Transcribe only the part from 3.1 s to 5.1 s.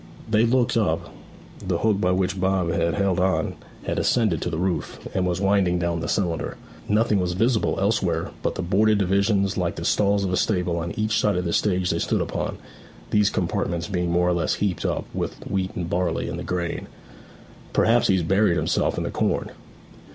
on had ascended to the roof,